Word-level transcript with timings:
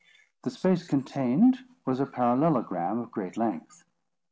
The 0.41 0.49
space 0.49 0.87
contained 0.87 1.59
was 1.85 1.99
a 1.99 2.07
parallelogram 2.07 2.97
of 2.97 3.11
great 3.11 3.37
length. 3.37 3.83